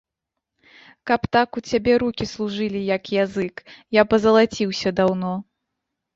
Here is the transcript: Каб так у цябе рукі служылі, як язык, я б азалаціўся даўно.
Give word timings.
Каб 1.11 1.21
так 1.37 1.59
у 1.61 1.63
цябе 1.71 1.93
рукі 2.05 2.27
служылі, 2.31 2.81
як 2.95 3.03
язык, 3.19 3.55
я 4.01 4.09
б 4.09 4.21
азалаціўся 4.21 4.89
даўно. 5.03 5.33